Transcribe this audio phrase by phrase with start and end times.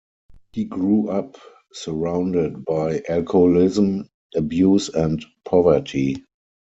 [0.53, 1.37] He grew up
[1.73, 6.25] surrounded by alcoholism, abuse and poverty.